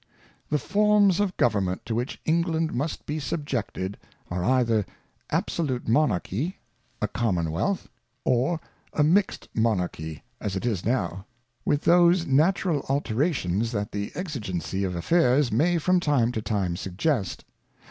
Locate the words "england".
2.25-2.73